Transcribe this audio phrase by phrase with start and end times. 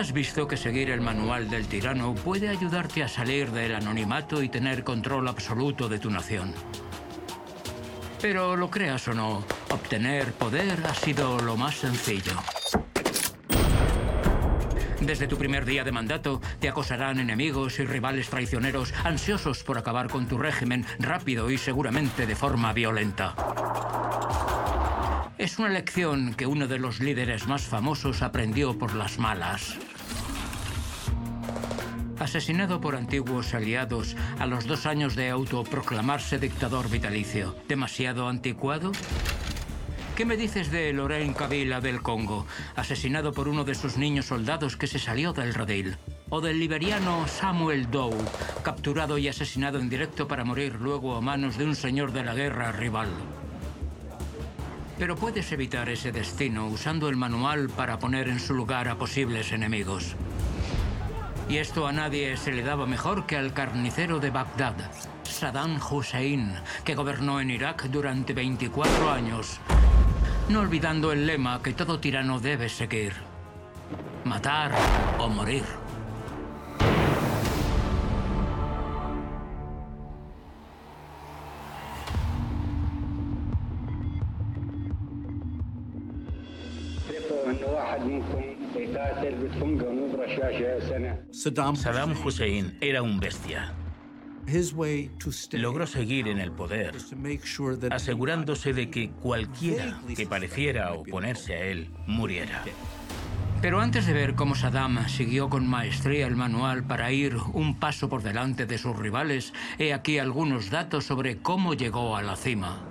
[0.00, 4.48] has visto que seguir el manual del tirano puede ayudarte a salir del anonimato y
[4.48, 6.54] tener control absoluto de tu nación.
[8.18, 12.32] Pero lo creas o no, obtener poder ha sido lo más sencillo.
[15.02, 20.08] Desde tu primer día de mandato, te acosarán enemigos y rivales traicioneros ansiosos por acabar
[20.08, 23.34] con tu régimen rápido y seguramente de forma violenta.
[25.36, 29.78] Es una lección que uno de los líderes más famosos aprendió por las malas.
[32.20, 37.56] Asesinado por antiguos aliados a los dos años de autoproclamarse dictador vitalicio.
[37.66, 38.92] ¿Demasiado anticuado?
[40.16, 44.76] ¿Qué me dices de Lorraine Kabila del Congo, asesinado por uno de sus niños soldados
[44.76, 45.96] que se salió del rodil?
[46.28, 48.14] ¿O del liberiano Samuel Doe,
[48.62, 52.34] capturado y asesinado en directo para morir luego a manos de un señor de la
[52.34, 53.08] guerra rival?
[54.98, 59.52] Pero puedes evitar ese destino usando el manual para poner en su lugar a posibles
[59.52, 60.16] enemigos.
[61.50, 64.76] Y esto a nadie se le daba mejor que al carnicero de Bagdad,
[65.24, 69.58] Saddam Hussein, que gobernó en Irak durante 24 años,
[70.48, 73.14] no olvidando el lema que todo tirano debe seguir.
[74.22, 74.70] Matar
[75.18, 75.64] o morir.
[91.74, 93.72] Saddam Hussein era un bestia.
[95.52, 96.94] Logró seguir en el poder,
[97.90, 102.62] asegurándose de que cualquiera que pareciera oponerse a él muriera.
[103.60, 108.08] Pero antes de ver cómo Saddam siguió con maestría el manual para ir un paso
[108.08, 112.89] por delante de sus rivales, he aquí algunos datos sobre cómo llegó a la cima.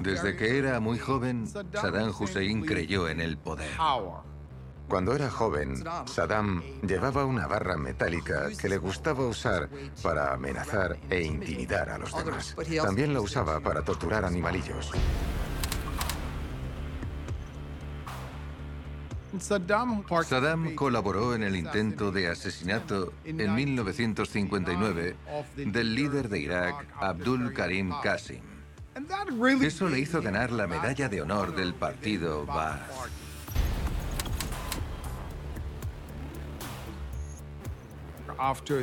[0.00, 3.70] Desde que era muy joven, Saddam Hussein creyó en el poder.
[4.88, 9.70] Cuando era joven, Saddam llevaba una barra metálica que le gustaba usar
[10.02, 12.56] para amenazar e intimidar a los demás.
[12.82, 14.90] También la usaba para torturar animalillos.
[19.40, 25.16] Saddam colaboró en el intento de asesinato en 1959
[25.56, 28.42] del líder de Irak, Abdul Karim Qasim.
[29.62, 33.21] Eso le hizo ganar la medalla de honor del partido Baath.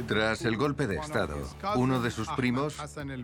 [0.08, 1.38] Tras el golpe de Estado,
[1.76, 2.78] uno de sus primos,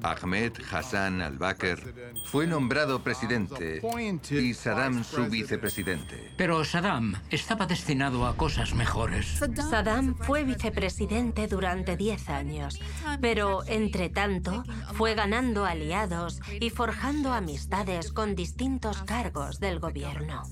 [0.03, 1.94] Ahmed Hassan al-Bakr,
[2.25, 3.81] fue nombrado presidente
[4.30, 6.34] y Saddam su vicepresidente.
[6.38, 9.40] Pero Saddam estaba destinado a cosas mejores.
[9.69, 12.80] Saddam fue vicepresidente durante 10 años,
[13.22, 14.63] pero entre tanto
[14.94, 20.44] fue ganando aliados y forjando amistades con distintos cargos del gobierno.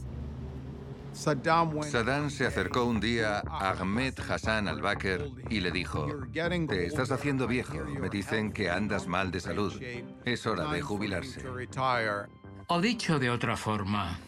[1.13, 7.47] Saddam se acercó un día a Ahmed Hassan al-Bakr y le dijo, te estás haciendo
[7.47, 9.79] viejo, me dicen que andas mal de salud,
[10.25, 11.43] es hora de jubilarse.
[12.67, 14.19] O dicho de otra forma,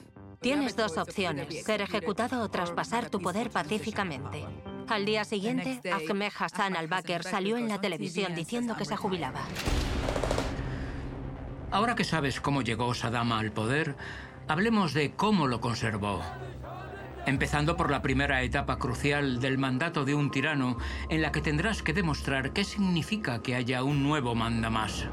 [0.42, 4.46] Tienes dos opciones, ser ejecutado o traspasar tu poder pacíficamente.
[4.88, 9.42] Al día siguiente, Ahmed Hassan al-Bakr salió en la televisión diciendo que se jubilaba.
[11.72, 13.96] ahora que sabes cómo llegó Saddam al poder,
[14.48, 16.22] hablemos de cómo lo conservó.
[17.26, 20.78] Empezando por la primera etapa crucial del mandato de un tirano,
[21.10, 25.08] en la que tendrás que demostrar qué significa que haya un nuevo mandamás.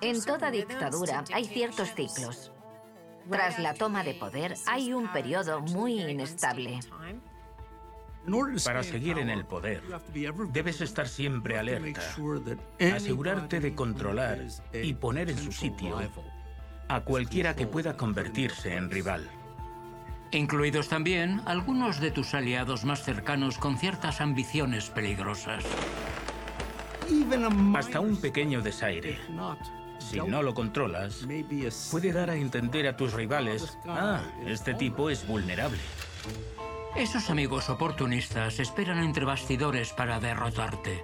[0.00, 2.52] En toda dictadura hay ciertos ciclos.
[3.30, 6.80] Tras la toma de poder hay un periodo muy inestable.
[8.64, 9.82] Para seguir en el poder,
[10.52, 12.00] debes estar siempre alerta,
[12.94, 15.98] asegurarte de controlar y poner en su sitio
[16.88, 19.28] a cualquiera que pueda convertirse en rival.
[20.30, 25.64] Incluidos también algunos de tus aliados más cercanos con ciertas ambiciones peligrosas.
[27.74, 29.18] Hasta un pequeño desaire.
[29.98, 31.26] Si no lo controlas,
[31.90, 35.78] puede dar a entender a tus rivales, ah, este tipo es vulnerable.
[36.96, 41.02] Esos amigos oportunistas esperan entre bastidores para derrotarte.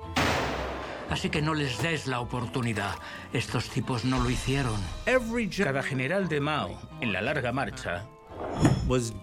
[1.11, 2.95] Así que no les des la oportunidad.
[3.33, 4.79] Estos tipos no lo hicieron.
[5.57, 8.07] Cada general de Mao, en la larga marcha,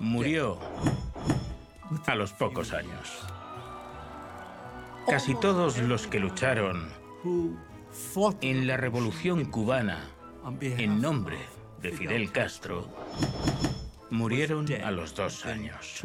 [0.01, 0.59] murió
[2.05, 3.25] a los pocos años.
[5.09, 6.89] Casi todos los que lucharon
[8.41, 10.03] en la revolución cubana
[10.61, 11.37] en nombre
[11.81, 12.89] de Fidel Castro
[14.09, 16.01] murieron a los dos años.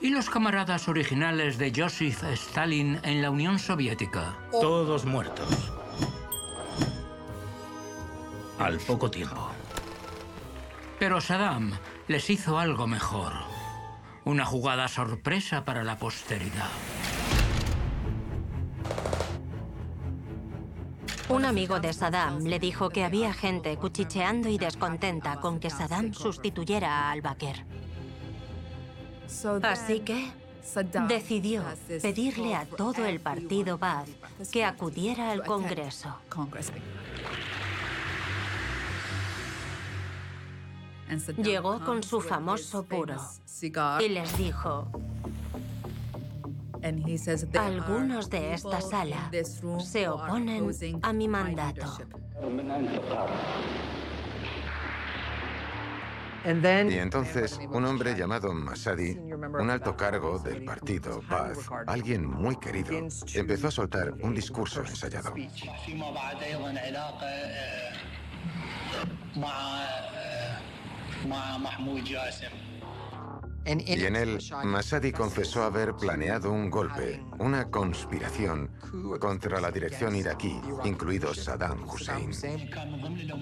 [0.00, 4.36] ¿Y los camaradas originales de Joseph Stalin en la Unión Soviética?
[4.50, 5.48] Todos muertos.
[8.58, 9.50] al poco tiempo.
[10.98, 11.72] Pero Saddam
[12.08, 13.32] les hizo algo mejor.
[14.24, 16.70] Una jugada sorpresa para la posteridad.
[21.28, 26.12] Un amigo de Saddam le dijo que había gente cuchicheando y descontenta con que Saddam
[26.12, 27.64] sustituyera a al-Bakr.
[29.62, 30.30] Así que
[31.08, 31.62] decidió
[32.02, 34.08] pedirle a todo el partido Baath
[34.52, 36.14] que acudiera al Congreso.
[41.38, 43.16] Llegó con su famoso puro
[44.00, 44.88] y les dijo,
[47.58, 49.30] algunos de esta sala
[49.78, 50.70] se oponen
[51.02, 51.98] a mi mandato.
[56.44, 63.08] Y entonces un hombre llamado Masadi, un alto cargo del partido Baath, alguien muy querido,
[63.32, 65.34] empezó a soltar un discurso ensayado.
[73.66, 78.70] Y en él, Masadi confesó haber planeado un golpe, una conspiración
[79.20, 82.30] contra la dirección iraquí, incluido Saddam Hussein.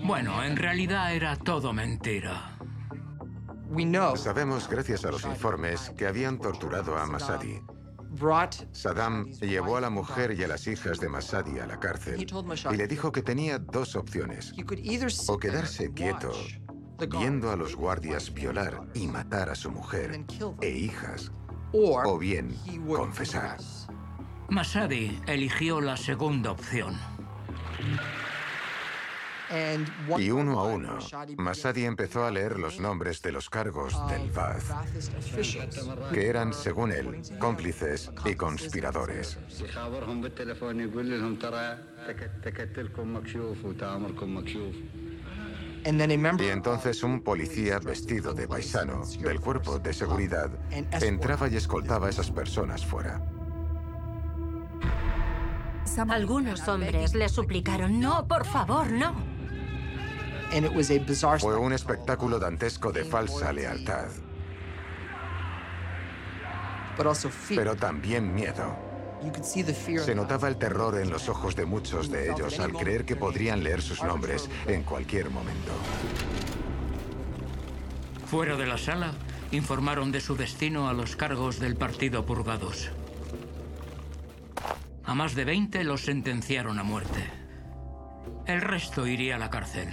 [0.04, 2.56] Bueno, en realidad era todo mentira.
[4.16, 7.60] Sabemos, gracias a los informes, que habían torturado a Masadi.
[8.72, 12.26] Saddam llevó a la mujer y a las hijas de Masadi a la cárcel
[12.70, 14.52] y le dijo que tenía dos opciones.
[15.26, 16.32] O quedarse quieto
[16.98, 20.24] viendo a los guardias violar y matar a su mujer
[20.60, 21.32] e hijas,
[21.72, 22.54] o bien
[22.86, 23.58] confesar.
[24.48, 26.98] Masadi eligió la segunda opción.
[30.18, 30.98] Y uno a uno,
[31.36, 34.62] Masadi empezó a leer los nombres de los cargos del Baath,
[36.12, 39.38] que eran, según él, cómplices y conspiradores.
[45.84, 52.10] Y entonces un policía vestido de paisano del cuerpo de seguridad entraba y escoltaba a
[52.10, 53.20] esas personas fuera.
[56.08, 59.14] Algunos hombres le suplicaron, no, por favor, no.
[61.38, 64.08] Fue un espectáculo dantesco de falsa lealtad,
[67.48, 68.91] pero también miedo.
[70.04, 73.62] Se notaba el terror en los ojos de muchos de ellos al creer que podrían
[73.62, 75.72] leer sus nombres en cualquier momento.
[78.26, 79.12] Fuera de la sala,
[79.50, 82.90] informaron de su destino a los cargos del partido purgados.
[85.04, 87.30] A más de 20 los sentenciaron a muerte.
[88.46, 89.88] El resto iría a la cárcel.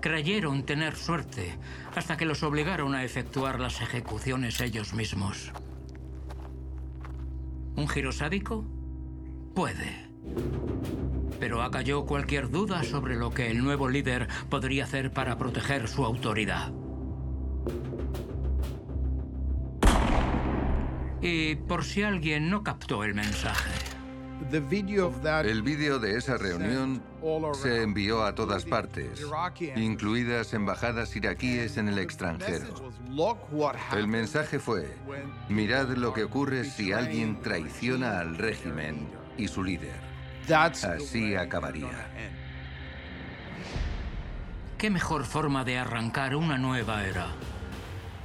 [0.00, 1.58] Creyeron tener suerte
[1.94, 5.52] hasta que los obligaron a efectuar las ejecuciones ellos mismos.
[7.76, 8.64] ¿Un giro sádico?
[9.54, 10.08] Puede.
[11.40, 16.04] Pero acalló cualquier duda sobre lo que el nuevo líder podría hacer para proteger su
[16.04, 16.72] autoridad.
[21.20, 23.91] Y por si alguien no captó el mensaje.
[24.50, 27.02] El vídeo de esa reunión
[27.54, 29.24] se envió a todas partes,
[29.76, 32.92] incluidas embajadas iraquíes en el extranjero.
[33.94, 34.96] El mensaje fue,
[35.48, 40.00] mirad lo que ocurre si alguien traiciona al régimen y su líder.
[40.50, 42.10] Así acabaría.
[44.78, 47.28] ¿Qué mejor forma de arrancar una nueva era?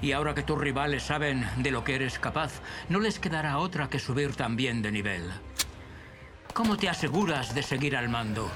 [0.02, 3.90] Y ahora que tus rivales saben de lo que eres capaz, no les quedará otra
[3.90, 5.32] que subir también de nivel.
[6.58, 8.50] ¿Cómo te aseguras de seguir al mando?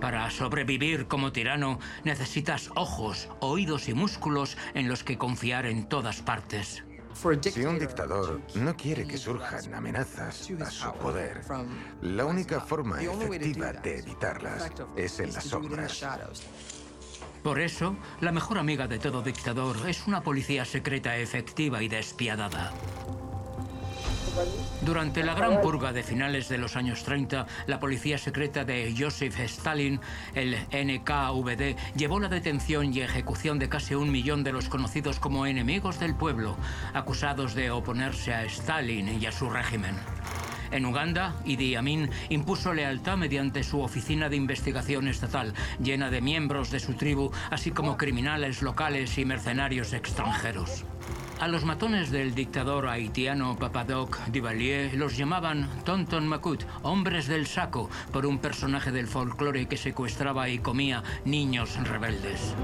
[0.00, 6.22] Para sobrevivir como tirano necesitas ojos, oídos y músculos en los que confiar en todas
[6.22, 6.82] partes.
[7.40, 11.42] Si un dictador no quiere que surjan amenazas a su poder,
[12.02, 16.04] la única forma efectiva de evitarlas es en las sombras.
[17.46, 22.72] Por eso, la mejor amiga de todo dictador es una policía secreta efectiva y despiadada.
[24.82, 29.38] Durante la gran purga de finales de los años 30, la policía secreta de Joseph
[29.38, 30.00] Stalin,
[30.34, 35.46] el NKVD, llevó la detención y ejecución de casi un millón de los conocidos como
[35.46, 36.56] enemigos del pueblo,
[36.94, 39.94] acusados de oponerse a Stalin y a su régimen.
[40.70, 46.70] En Uganda, Idi Amin impuso lealtad mediante su oficina de investigación estatal, llena de miembros
[46.70, 50.84] de su tribu, así como criminales locales y mercenarios extranjeros.
[51.38, 57.90] A los matones del dictador haitiano Papadoc Duvalier los llamaban Tonton Makut, hombres del saco,
[58.10, 62.54] por un personaje del folclore que secuestraba y comía niños rebeldes.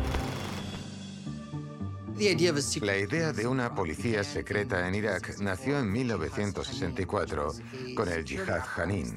[2.83, 7.53] La idea de una policía secreta en Irak nació en 1964
[7.97, 9.17] con el Jihad Hanin,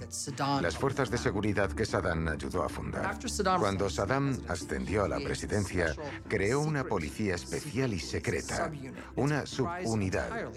[0.60, 3.20] las fuerzas de seguridad que Saddam ayudó a fundar.
[3.60, 5.96] Cuando Saddam ascendió a la presidencia,
[6.28, 8.72] creó una policía especial y secreta,
[9.16, 10.50] una subunidad.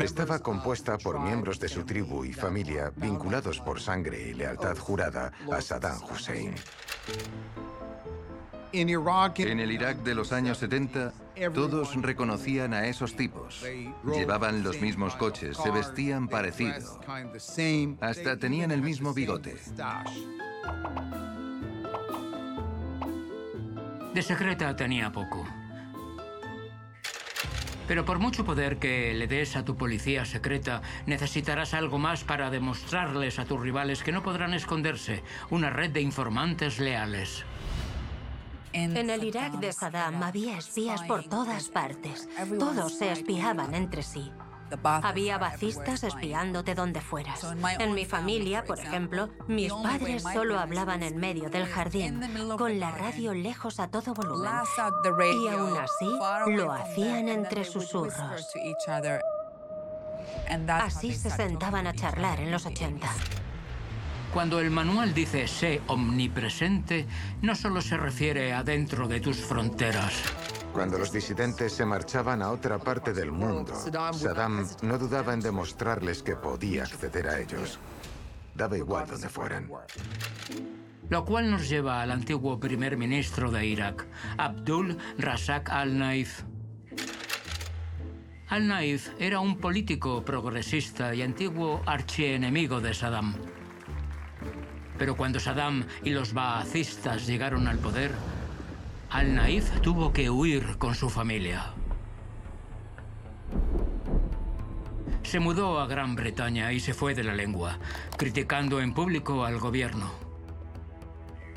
[0.00, 5.32] Estaba compuesta por miembros de su tribu y familia vinculados por sangre y lealtad jurada
[5.52, 6.52] a Saddam Hussein.
[8.72, 11.12] En el Irak de los años 70,
[11.54, 13.64] todos reconocían a esos tipos.
[14.04, 17.00] Llevaban los mismos coches, se vestían parecido.
[18.00, 19.56] Hasta tenían el mismo bigote.
[24.14, 25.46] De secreta tenía poco.
[27.86, 32.50] Pero por mucho poder que le des a tu policía secreta, necesitarás algo más para
[32.50, 35.22] demostrarles a tus rivales que no podrán esconderse.
[35.50, 37.44] Una red de informantes leales.
[38.76, 42.28] En el Irak de Saddam había espías por todas partes.
[42.58, 44.30] Todos se espiaban entre sí.
[44.82, 47.40] Había bacistas espiándote donde fueras.
[47.78, 52.20] En mi familia, por ejemplo, mis padres solo hablaban en medio del jardín,
[52.58, 54.52] con la radio lejos a todo volumen.
[54.52, 58.52] Y aún así, lo hacían entre susurros.
[60.68, 63.08] Así se sentaban a charlar en los 80.
[64.36, 67.06] Cuando el manual dice sé omnipresente,
[67.40, 70.12] no solo se refiere a dentro de tus fronteras.
[70.74, 73.74] Cuando los disidentes se marchaban a otra parte del mundo,
[74.12, 77.78] Saddam no dudaba en demostrarles que podía acceder a ellos.
[78.54, 79.70] Daba igual donde fueran.
[81.08, 86.42] Lo cual nos lleva al antiguo primer ministro de Irak, Abdul Razak al-Naif.
[88.48, 93.55] Al-Naif era un político progresista y antiguo archienemigo de Saddam.
[94.98, 98.12] Pero cuando Saddam y los baacistas llegaron al poder,
[99.10, 101.72] Al-Naif tuvo que huir con su familia.
[105.22, 107.78] Se mudó a Gran Bretaña y se fue de la lengua,
[108.16, 110.10] criticando en público al gobierno.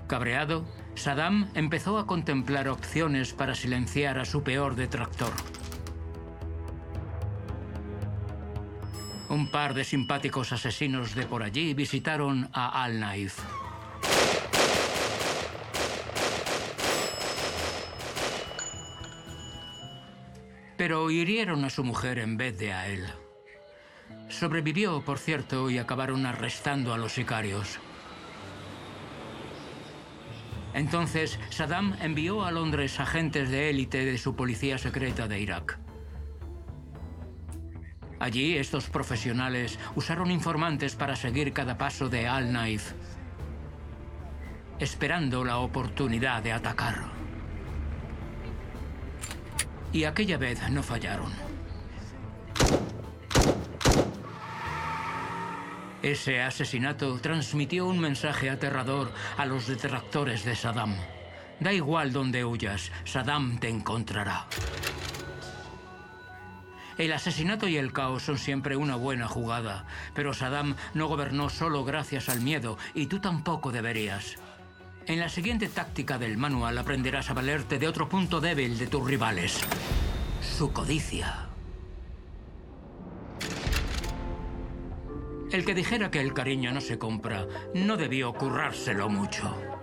[0.08, 0.65] Cabreado,
[0.96, 5.31] Saddam empezó a contemplar opciones para silenciar a su peor detractor.
[9.29, 13.38] Un par de simpáticos asesinos de por allí visitaron a Al-Naif.
[20.77, 23.05] Pero hirieron a su mujer en vez de a él.
[24.29, 27.79] Sobrevivió, por cierto, y acabaron arrestando a los sicarios.
[30.74, 35.88] Entonces, Saddam envió a Londres agentes de élite de su policía secreta de Irak.
[38.19, 42.91] Allí, estos profesionales usaron informantes para seguir cada paso de Al-Naif,
[44.77, 47.05] esperando la oportunidad de atacar.
[49.93, 51.31] Y aquella vez no fallaron.
[56.01, 60.95] Ese asesinato transmitió un mensaje aterrador a los detractores de Saddam.
[61.59, 64.47] Da igual donde huyas, Saddam te encontrará.
[67.00, 71.86] El asesinato y el caos son siempre una buena jugada, pero Saddam no gobernó solo
[71.86, 74.36] gracias al miedo, y tú tampoco deberías.
[75.06, 79.08] En la siguiente táctica del manual aprenderás a valerte de otro punto débil de tus
[79.08, 79.62] rivales,
[80.41, 81.48] su codicia.
[85.53, 89.78] El que dijera que el cariño no se compra no debió currárselo mucho.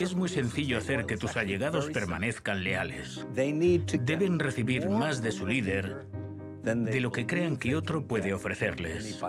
[0.00, 3.26] Es muy sencillo hacer que tus allegados permanezcan leales.
[3.34, 6.06] Deben recibir más de su líder
[6.62, 9.20] de lo que crean que otro puede ofrecerles.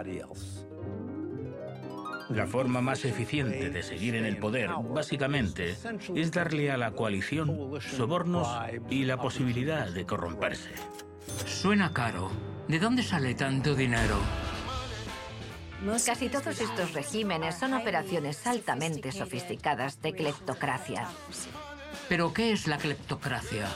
[2.29, 5.75] La forma más eficiente de seguir en el poder, básicamente,
[6.15, 8.47] es darle a la coalición sobornos
[8.89, 10.71] y la posibilidad de corromperse.
[11.45, 12.31] Suena caro.
[12.67, 14.15] ¿De dónde sale tanto dinero?
[16.05, 21.07] Casi todos estos regímenes son operaciones altamente sofisticadas de cleptocracia.
[22.07, 23.67] ¿Pero qué es la cleptocracia?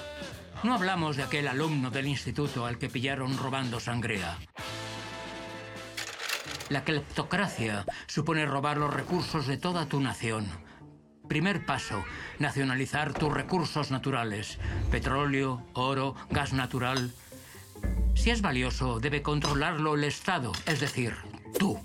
[0.64, 4.38] No hablamos de aquel alumno del instituto al que pillaron robando sangría.
[6.70, 10.48] La cleptocracia supone robar los recursos de toda tu nación.
[11.28, 12.04] Primer paso,
[12.40, 14.60] nacionalizar tus recursos naturales.
[14.92, 17.12] Petróleo, oro, gas natural.
[18.16, 21.14] Si es valioso, debe controlarlo el Estado, es decir,
[21.60, 21.80] tú.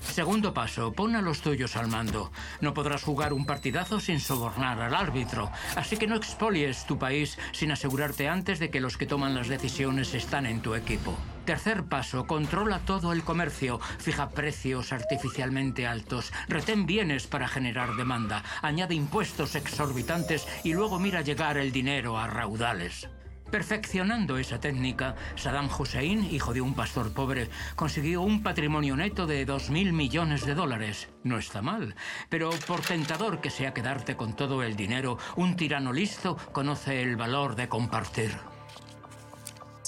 [0.00, 2.30] Segundo paso, pon a los tuyos al mando.
[2.60, 7.38] No podrás jugar un partidazo sin sobornar al árbitro, así que no expolies tu país
[7.52, 11.16] sin asegurarte antes de que los que toman las decisiones están en tu equipo.
[11.44, 18.44] Tercer paso, controla todo el comercio, fija precios artificialmente altos, retén bienes para generar demanda,
[18.60, 23.08] añade impuestos exorbitantes y luego mira llegar el dinero a raudales.
[23.50, 29.46] Perfeccionando esa técnica, Saddam Hussein, hijo de un pastor pobre, consiguió un patrimonio neto de
[29.46, 31.08] 2.000 millones de dólares.
[31.24, 31.94] No está mal,
[32.28, 37.16] pero por tentador que sea quedarte con todo el dinero, un tirano listo conoce el
[37.16, 38.57] valor de compartir.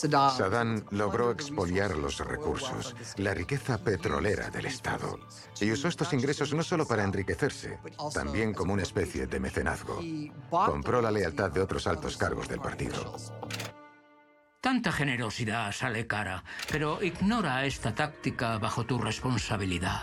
[0.01, 5.19] Saddam logró expoliar los recursos, la riqueza petrolera del Estado,
[5.61, 7.79] y usó estos ingresos no solo para enriquecerse,
[8.15, 10.01] también como una especie de mecenazgo.
[10.49, 13.15] Compró la lealtad de otros altos cargos del partido.
[14.61, 20.03] Tanta generosidad sale cara, pero ignora esta táctica bajo tu responsabilidad.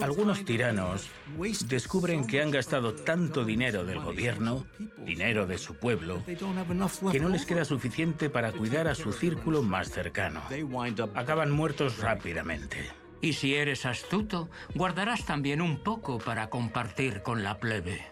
[0.00, 1.10] Algunos tiranos
[1.66, 4.64] descubren que han gastado tanto dinero del gobierno,
[4.98, 6.22] dinero de su pueblo,
[7.10, 10.40] que no les queda suficiente para cuidar a su círculo más cercano.
[11.14, 12.92] Acaban muertos rápidamente.
[13.20, 18.06] Y si eres astuto, guardarás también un poco para compartir con la plebe.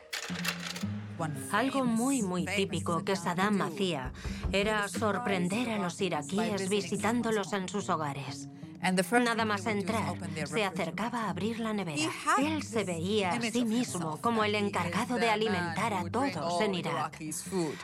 [1.52, 4.12] Algo muy, muy típico que Saddam hacía
[4.52, 8.48] era sorprender a los iraquíes visitándolos en sus hogares.
[8.80, 10.14] Nada más entrar,
[10.46, 12.10] se acercaba a abrir la nevera.
[12.38, 17.20] Él se veía a sí mismo como el encargado de alimentar a todos en Irak.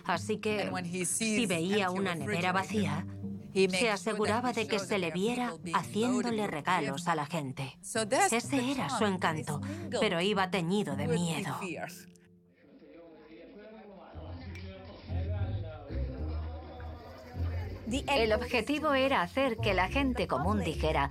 [0.04, 0.70] Así que,
[1.04, 3.06] si veía una nevera vacía,
[3.70, 7.78] se aseguraba de que se le viera haciéndole regalos a la gente.
[8.30, 9.60] Ese era su encanto,
[10.00, 11.58] pero iba teñido de miedo.
[17.86, 21.10] El objetivo era hacer que la gente común dijera,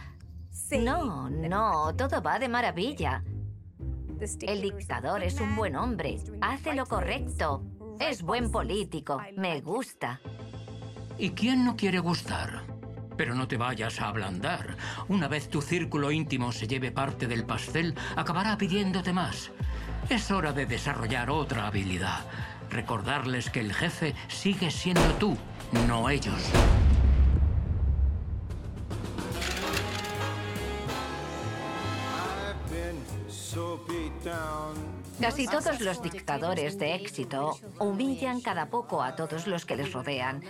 [0.80, 3.24] no, no, todo va de maravilla.
[4.42, 7.64] El dictador es un buen hombre, hace lo correcto,
[8.00, 10.20] es buen político, me gusta.
[11.18, 12.64] ¿Y quién no quiere gustar?
[13.16, 14.76] Pero no te vayas a ablandar.
[15.08, 19.52] Una vez tu círculo íntimo se lleve parte del pastel, acabará pidiéndote más.
[20.10, 22.26] Es hora de desarrollar otra habilidad.
[22.76, 25.38] Recordarles que el jefe sigue siendo tú,
[25.88, 26.52] no ellos.
[35.22, 40.44] Casi todos los dictadores de éxito humillan cada poco a todos los que les rodean,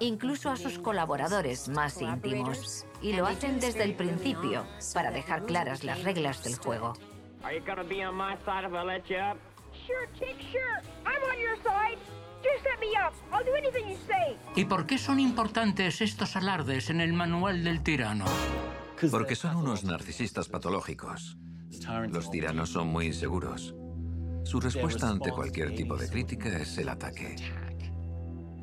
[0.00, 5.82] incluso a sus colaboradores más íntimos, y lo hacen desde el principio para dejar claras
[5.82, 6.92] las reglas del juego.
[14.56, 18.24] ¿Y por qué son importantes estos alardes en el manual del tirano?
[19.10, 21.38] Porque son unos narcisistas patológicos.
[22.10, 23.74] Los tiranos son muy inseguros.
[24.44, 27.36] Su respuesta ante cualquier tipo de crítica es el ataque.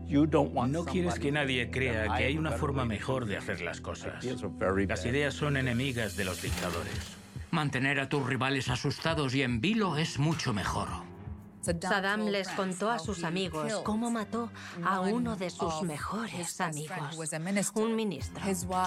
[0.10, 4.24] No quieres que nadie crea que hay una forma mejor de hacer las cosas.
[4.24, 7.18] Las ideas son enemigas de los dictadores.
[7.52, 10.88] Mantener a tus rivales asustados y en vilo es mucho mejor.
[11.82, 14.50] Saddam les contó a sus amigos cómo mató
[14.84, 17.18] a uno de sus mejores amigos,
[17.76, 18.42] un ministro.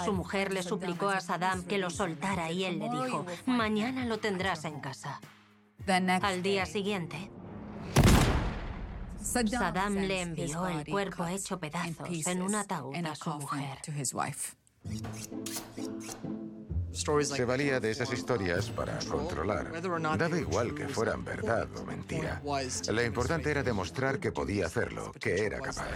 [0.05, 4.19] Su mujer le suplicó a Saddam que lo soltara y él le dijo, mañana lo
[4.19, 5.21] tendrás en casa.
[5.87, 7.31] Al día siguiente,
[9.23, 13.79] Saddam le envió el cuerpo hecho pedazos en un ataúd a su mujer.
[16.92, 19.70] Se valía de esas historias para controlar.
[20.18, 22.42] Daba igual que fueran verdad o mentira.
[22.88, 25.87] Lo importante era demostrar que podía hacerlo, que era capaz.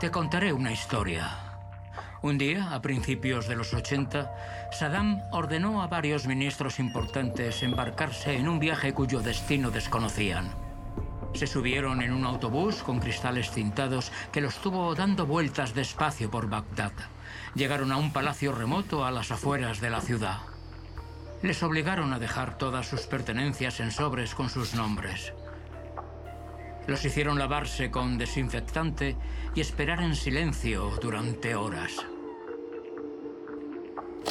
[0.00, 1.44] Te contaré una historia.
[2.22, 8.48] Un día, a principios de los 80, Saddam ordenó a varios ministros importantes embarcarse en
[8.48, 10.50] un viaje cuyo destino desconocían.
[11.34, 16.48] Se subieron en un autobús con cristales tintados que los tuvo dando vueltas despacio por
[16.48, 16.92] Bagdad
[17.54, 20.38] llegaron a un palacio remoto a las afueras de la ciudad.
[21.42, 25.32] Les obligaron a dejar todas sus pertenencias en sobres con sus nombres.
[26.86, 29.16] Los hicieron lavarse con desinfectante
[29.54, 31.92] y esperar en silencio durante horas.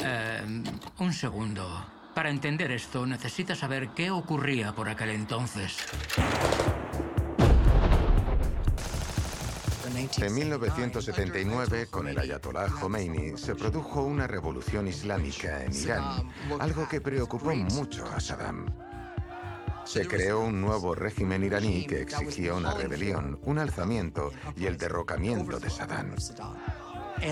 [0.02, 0.62] Eh,
[0.98, 1.86] un segundo.
[2.14, 5.76] Para entender esto, necesitas saber qué ocurría por aquel entonces.
[10.16, 17.00] En 1979, con el Ayatollah Khomeini, se produjo una revolución islámica en Irán, algo que
[17.00, 18.66] preocupó mucho a Saddam.
[19.84, 25.58] Se creó un nuevo régimen iraní que exigía una rebelión, un alzamiento y el derrocamiento
[25.60, 26.14] de Saddam.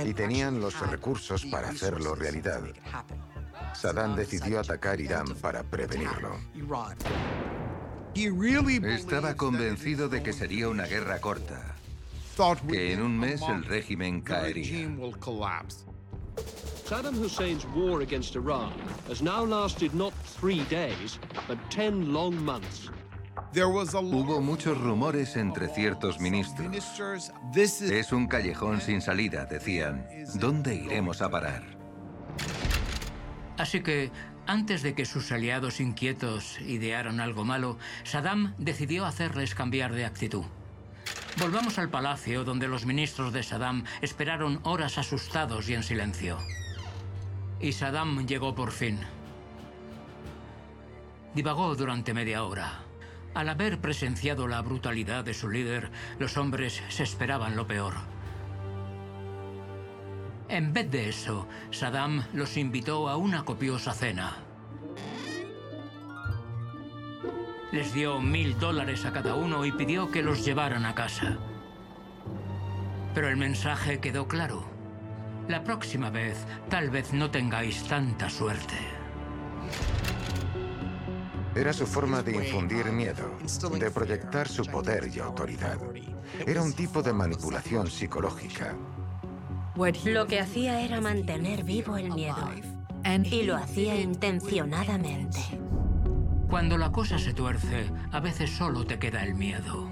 [0.05, 2.63] Y tenían los recursos para hacerlo realidad.
[3.75, 6.37] Saddam decidió atacar Irán para prevenirlo.
[8.15, 11.77] Estaba convencido de que sería una guerra corta,
[12.69, 14.89] que en un mes el régimen caería.
[16.85, 18.73] Saddam Hussein's war against Iran
[19.09, 21.19] has now lasted not three days,
[21.49, 22.91] but ten long months.
[23.55, 27.33] Hubo muchos rumores entre ciertos ministros.
[27.55, 30.07] Es un callejón sin salida, decían.
[30.35, 31.65] ¿Dónde iremos a parar?
[33.57, 34.11] Así que,
[34.47, 40.45] antes de que sus aliados inquietos idearan algo malo, Saddam decidió hacerles cambiar de actitud.
[41.39, 46.39] Volvamos al palacio donde los ministros de Saddam esperaron horas asustados y en silencio.
[47.61, 48.99] Y Saddam llegó por fin.
[51.35, 52.81] Divagó durante media hora.
[53.35, 57.93] Al haber presenciado la brutalidad de su líder, los hombres se esperaban lo peor.
[60.49, 64.46] En vez de eso, Saddam los invitó a una copiosa cena.
[67.77, 71.37] Les dio mil dólares a cada uno y pidió que los llevaran a casa.
[73.15, 74.65] Pero el mensaje quedó claro.
[75.47, 78.77] La próxima vez, tal vez no tengáis tanta suerte.
[81.55, 83.37] Era su forma de infundir miedo,
[83.79, 85.77] de proyectar su poder y autoridad.
[86.47, 88.75] Era un tipo de manipulación psicológica.
[90.07, 92.49] Lo que hacía era mantener vivo el miedo.
[93.23, 95.66] Y lo hacía intencionadamente.
[96.49, 99.91] Cuando la cosa se tuerce, a veces solo te queda el miedo.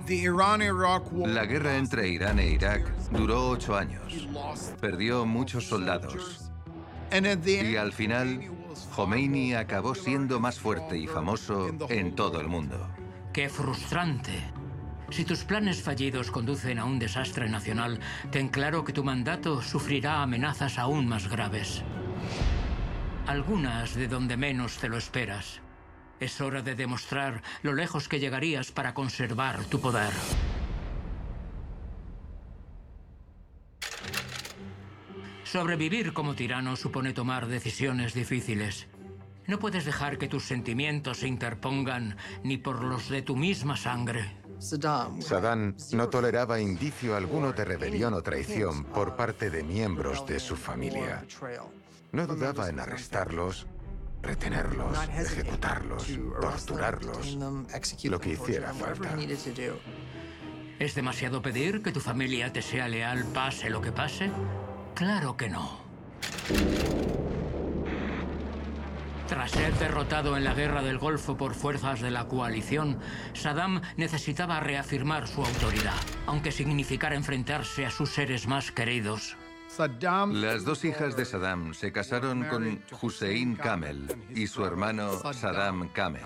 [1.26, 4.28] La guerra entre Irán e Irak duró ocho años.
[4.80, 6.50] Perdió muchos soldados.
[7.10, 8.40] Y al final,
[8.94, 12.88] Khomeini acabó siendo más fuerte y famoso en todo el mundo.
[13.32, 14.32] ¡Qué frustrante!
[15.10, 20.22] Si tus planes fallidos conducen a un desastre nacional, ten claro que tu mandato sufrirá
[20.22, 21.82] amenazas aún más graves.
[23.26, 25.60] Algunas de donde menos te lo esperas.
[26.20, 30.12] Es hora de demostrar lo lejos que llegarías para conservar tu poder.
[35.44, 38.88] Sobrevivir como tirano supone tomar decisiones difíciles.
[39.46, 44.36] No puedes dejar que tus sentimientos se interpongan ni por los de tu misma sangre.
[44.58, 50.56] Saddam no toleraba indicio alguno de rebelión o traición por parte de miembros de su
[50.56, 51.24] familia.
[52.12, 53.66] No dudaba en arrestarlos,
[54.24, 56.06] retenerlos, ejecutarlos,
[56.40, 57.36] torturarlos,
[58.04, 59.16] lo que hiciera falta.
[60.78, 64.30] ¿Es demasiado pedir que tu familia te sea leal pase lo que pase?
[64.94, 65.78] Claro que no.
[69.28, 72.98] Tras ser derrotado en la guerra del Golfo por fuerzas de la coalición,
[73.32, 75.94] Saddam necesitaba reafirmar su autoridad,
[76.26, 79.36] aunque significara enfrentarse a sus seres más queridos.
[79.76, 86.22] Las dos hijas de Saddam se casaron con Hussein Kamel y su hermano Saddam Kamel.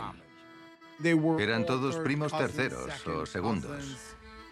[1.39, 3.97] Eran todos primos terceros o segundos.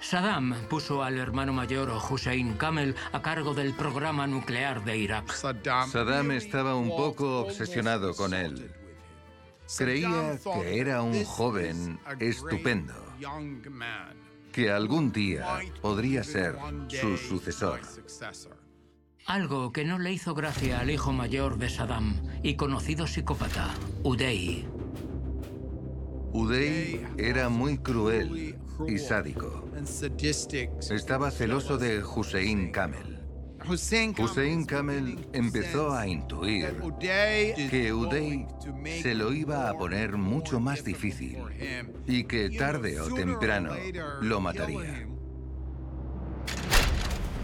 [0.01, 5.31] Saddam puso al hermano mayor Hussein Kamel a cargo del programa nuclear de Irak.
[5.31, 8.73] Saddam estaba un poco obsesionado con él.
[9.77, 12.95] Creía que era un joven estupendo,
[14.53, 16.57] que algún día podría ser
[16.89, 17.81] su sucesor.
[19.27, 24.69] Algo que no le hizo gracia al hijo mayor de Saddam y conocido psicópata, Uday.
[26.33, 29.69] Uday era muy cruel y sádico.
[30.91, 33.21] Estaba celoso de Hussein Kamel.
[33.69, 38.47] Hussein Kamel empezó a intuir que Uday
[39.03, 41.39] se lo iba a poner mucho más difícil
[42.07, 43.73] y que tarde o temprano
[44.21, 45.09] lo mataría.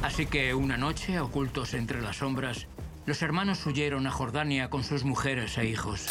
[0.02, 2.66] Así que una noche, ocultos entre las sombras,
[3.06, 6.06] los hermanos huyeron a Jordania con sus mujeres e hijos.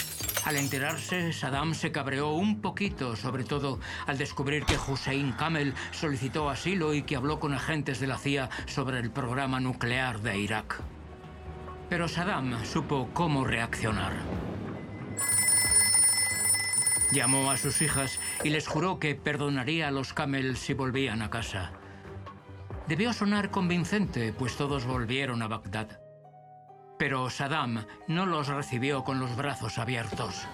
[0.46, 6.50] Al enterarse, Saddam se cabreó un poquito, sobre todo al descubrir que Hussein Kamel solicitó
[6.50, 10.82] asilo y que habló con agentes de la CIA sobre el programa nuclear de Irak.
[11.90, 14.14] Pero Saddam supo cómo reaccionar.
[17.12, 21.30] Llamó a sus hijas y les juró que perdonaría a los Kamel si volvían a
[21.30, 21.74] casa.
[22.92, 26.02] Debió sonar convincente, pues todos volvieron a Bagdad.
[27.00, 30.46] Pero Saddam no los recibió con los brazos abiertos.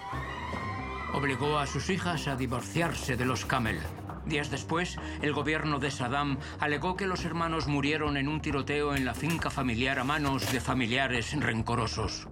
[1.16, 3.80] Obligó a sus hijas a divorciarse de los Camel.
[4.28, 9.04] Días después, el gobierno de Saddam alegó que los hermanos murieron en un tiroteo en
[9.04, 12.28] la finca familiar a manos de familiares rencorosos.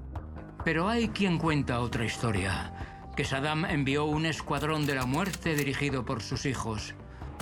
[0.64, 6.06] Pero hay quien cuenta otra historia, que Saddam envió un escuadrón de la muerte dirigido
[6.06, 6.94] por sus hijos,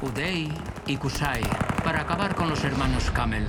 [0.02, 0.50] Uday
[0.88, 1.44] y Kusai,
[1.84, 3.46] para acabar con los hermanos Camel.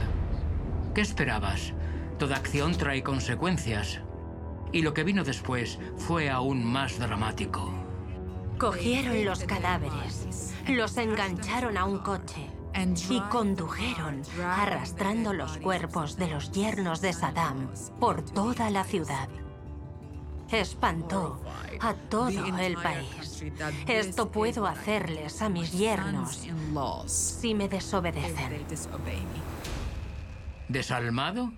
[0.95, 1.73] ¿Qué esperabas?
[2.19, 4.01] Toda acción trae consecuencias.
[4.73, 7.73] Y lo que vino después fue aún más dramático.
[8.59, 12.51] Cogieron los cadáveres, los engancharon a un coche
[13.09, 17.69] y condujeron arrastrando los cuerpos de los yernos de Saddam
[18.01, 19.29] por toda la ciudad.
[20.61, 21.41] Espantó
[21.81, 23.45] a todo el país.
[23.87, 26.47] Esto puedo hacerles a mis yernos
[27.07, 28.65] si me desobedecen.
[30.69, 31.53] ¿Desalmado?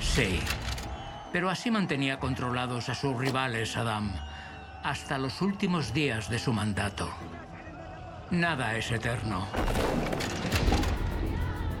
[0.00, 0.40] Sí.
[1.32, 4.12] Pero así mantenía controlados a sus rivales Saddam
[4.84, 7.08] hasta los últimos días de su mandato.
[8.30, 9.46] Nada es eterno.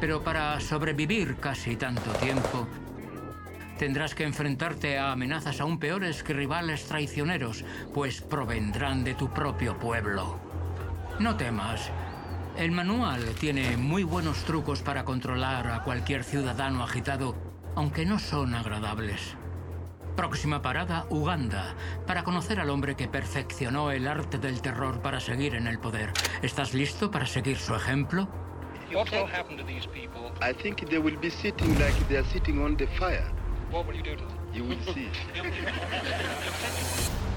[0.00, 2.66] Pero para sobrevivir casi tanto tiempo,
[3.78, 9.78] tendrás que enfrentarte a amenazas aún peores que rivales traicioneros, pues provendrán de tu propio
[9.78, 10.38] pueblo.
[11.18, 11.90] No temas.
[12.56, 17.34] El manual tiene muy buenos trucos para controlar a cualquier ciudadano agitado,
[17.74, 19.36] aunque no son agradables.
[20.16, 21.74] Próxima parada, Uganda,
[22.06, 26.12] para conocer al hombre que perfeccionó el arte del terror para seguir en el poder.
[26.42, 28.28] ¿Estás listo para seguir su ejemplo?
[28.92, 30.30] What will happen to these people?
[30.40, 33.26] I think they will be sitting like they are sitting on the fire.
[33.70, 34.38] What will you do to them?
[34.52, 35.10] You will see.